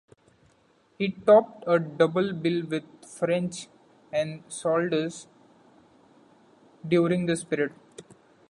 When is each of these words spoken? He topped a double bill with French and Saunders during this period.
He 0.97 1.09
topped 1.11 1.63
a 1.67 1.77
double 1.77 2.33
bill 2.33 2.65
with 2.65 2.85
French 3.05 3.67
and 4.11 4.43
Saunders 4.49 5.27
during 6.87 7.27
this 7.27 7.43
period. 7.43 7.73